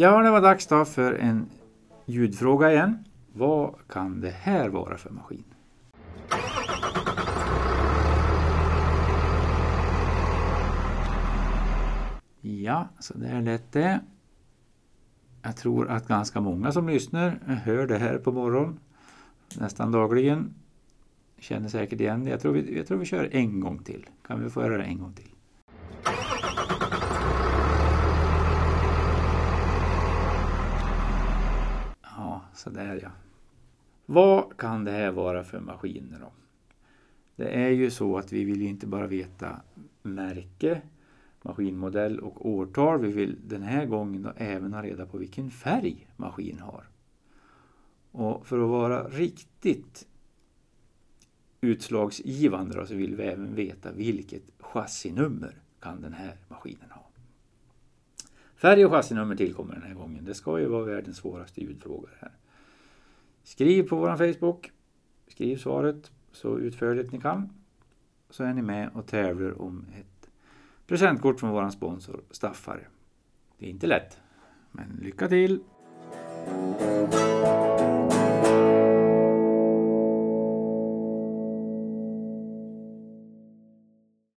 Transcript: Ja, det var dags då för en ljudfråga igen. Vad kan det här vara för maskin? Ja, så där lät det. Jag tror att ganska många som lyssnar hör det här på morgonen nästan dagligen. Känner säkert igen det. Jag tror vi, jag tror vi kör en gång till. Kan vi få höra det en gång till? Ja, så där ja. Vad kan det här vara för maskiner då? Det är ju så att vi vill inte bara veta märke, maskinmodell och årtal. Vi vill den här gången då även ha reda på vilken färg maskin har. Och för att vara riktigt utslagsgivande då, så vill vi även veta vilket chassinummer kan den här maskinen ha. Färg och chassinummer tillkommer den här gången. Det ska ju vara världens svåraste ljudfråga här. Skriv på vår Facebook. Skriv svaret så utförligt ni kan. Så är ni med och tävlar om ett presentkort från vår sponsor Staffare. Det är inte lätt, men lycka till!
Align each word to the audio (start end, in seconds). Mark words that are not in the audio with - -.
Ja, 0.00 0.22
det 0.22 0.30
var 0.30 0.40
dags 0.40 0.66
då 0.66 0.84
för 0.84 1.12
en 1.12 1.46
ljudfråga 2.06 2.72
igen. 2.72 3.04
Vad 3.32 3.74
kan 3.88 4.20
det 4.20 4.30
här 4.30 4.68
vara 4.68 4.96
för 4.96 5.10
maskin? 5.10 5.44
Ja, 12.40 12.88
så 12.98 13.18
där 13.18 13.42
lät 13.42 13.72
det. 13.72 14.00
Jag 15.42 15.56
tror 15.56 15.88
att 15.88 16.08
ganska 16.08 16.40
många 16.40 16.72
som 16.72 16.88
lyssnar 16.88 17.38
hör 17.64 17.86
det 17.86 17.98
här 17.98 18.18
på 18.18 18.32
morgonen 18.32 18.80
nästan 19.58 19.92
dagligen. 19.92 20.54
Känner 21.38 21.68
säkert 21.68 22.00
igen 22.00 22.24
det. 22.24 22.30
Jag 22.30 22.40
tror 22.40 22.52
vi, 22.52 22.76
jag 22.76 22.86
tror 22.86 22.98
vi 22.98 23.06
kör 23.06 23.28
en 23.32 23.60
gång 23.60 23.78
till. 23.78 24.06
Kan 24.26 24.44
vi 24.44 24.50
få 24.50 24.62
höra 24.62 24.76
det 24.76 24.84
en 24.84 24.98
gång 24.98 25.12
till? 25.12 25.30
Ja, 32.20 32.42
så 32.60 32.70
där 32.70 33.00
ja. 33.02 33.10
Vad 34.06 34.56
kan 34.56 34.84
det 34.84 34.90
här 34.90 35.10
vara 35.10 35.44
för 35.44 35.60
maskiner 35.60 36.18
då? 36.20 36.32
Det 37.36 37.48
är 37.48 37.68
ju 37.68 37.90
så 37.90 38.18
att 38.18 38.32
vi 38.32 38.44
vill 38.44 38.62
inte 38.62 38.86
bara 38.86 39.06
veta 39.06 39.60
märke, 40.02 40.82
maskinmodell 41.42 42.20
och 42.20 42.46
årtal. 42.46 43.00
Vi 43.00 43.12
vill 43.12 43.36
den 43.44 43.62
här 43.62 43.86
gången 43.86 44.22
då 44.22 44.32
även 44.36 44.72
ha 44.72 44.82
reda 44.82 45.06
på 45.06 45.18
vilken 45.18 45.50
färg 45.50 46.08
maskin 46.16 46.58
har. 46.58 46.84
Och 48.10 48.46
för 48.46 48.58
att 48.58 48.70
vara 48.70 49.08
riktigt 49.08 50.06
utslagsgivande 51.60 52.76
då, 52.76 52.86
så 52.86 52.94
vill 52.94 53.16
vi 53.16 53.22
även 53.22 53.54
veta 53.54 53.92
vilket 53.92 54.42
chassinummer 54.58 55.54
kan 55.80 56.00
den 56.00 56.12
här 56.12 56.36
maskinen 56.48 56.90
ha. 56.90 57.10
Färg 58.56 58.84
och 58.84 58.92
chassinummer 58.92 59.36
tillkommer 59.36 59.74
den 59.74 59.82
här 59.82 59.94
gången. 59.94 60.24
Det 60.24 60.34
ska 60.34 60.60
ju 60.60 60.66
vara 60.66 60.84
världens 60.84 61.16
svåraste 61.16 61.60
ljudfråga 61.60 62.08
här. 62.18 62.32
Skriv 63.42 63.88
på 63.88 63.96
vår 63.96 64.16
Facebook. 64.16 64.72
Skriv 65.28 65.56
svaret 65.56 66.10
så 66.32 66.58
utförligt 66.58 67.12
ni 67.12 67.20
kan. 67.20 67.52
Så 68.30 68.44
är 68.44 68.54
ni 68.54 68.62
med 68.62 68.90
och 68.94 69.06
tävlar 69.06 69.62
om 69.62 69.86
ett 70.00 70.30
presentkort 70.86 71.40
från 71.40 71.50
vår 71.50 71.70
sponsor 71.70 72.20
Staffare. 72.30 72.86
Det 73.58 73.66
är 73.66 73.70
inte 73.70 73.86
lätt, 73.86 74.18
men 74.72 74.98
lycka 75.02 75.28
till! 75.28 75.60